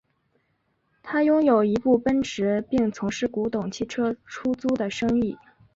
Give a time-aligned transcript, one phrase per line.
[1.03, 5.37] 他拥有一部奔驰并从事古董汽车出租的生意。